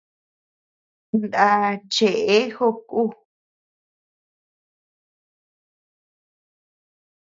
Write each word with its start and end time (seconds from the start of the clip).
Nda 1.19 1.49
cheʼe 1.93 2.37
jobe 2.55 2.81
ku. 2.89 3.01